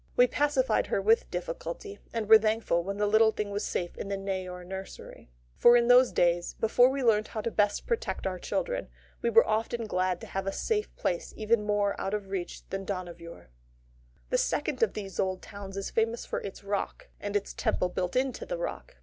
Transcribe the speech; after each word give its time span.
We 0.15 0.25
pacified 0.25 0.87
her 0.87 0.99
with 0.99 1.29
difficulty, 1.29 1.99
and 2.11 2.27
were 2.27 2.39
thankful 2.39 2.83
when 2.83 2.97
the 2.97 3.05
little 3.05 3.31
thing 3.31 3.51
was 3.51 3.63
safe 3.63 3.95
in 3.99 4.07
the 4.07 4.17
Neyoor 4.17 4.65
nursery. 4.65 5.29
For 5.57 5.77
in 5.77 5.89
those 5.89 6.11
days, 6.11 6.55
before 6.59 6.89
we 6.89 7.03
learned 7.03 7.27
how 7.27 7.41
best 7.43 7.77
to 7.77 7.83
protect 7.83 8.25
our 8.25 8.39
children, 8.39 8.89
we 9.21 9.29
were 9.29 9.45
often 9.47 9.85
glad 9.85 10.19
to 10.21 10.25
have 10.25 10.51
some 10.55 10.81
place 10.95 11.35
even 11.37 11.61
more 11.61 12.01
out 12.01 12.15
of 12.15 12.29
reach 12.29 12.67
than 12.71 12.83
Dohnavur. 12.83 13.49
The 14.31 14.39
second 14.39 14.81
of 14.81 14.93
these 14.95 15.19
old 15.19 15.43
towns 15.43 15.77
is 15.77 15.91
famous 15.91 16.25
for 16.25 16.41
its 16.41 16.63
rock, 16.63 17.09
and 17.19 17.35
its 17.35 17.53
Temple 17.53 17.89
built 17.89 18.15
into 18.15 18.43
the 18.43 18.57
rock. 18.57 18.95